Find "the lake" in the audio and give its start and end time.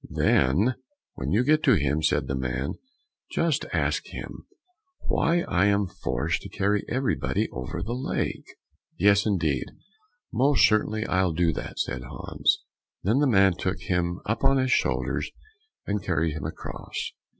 7.83-8.47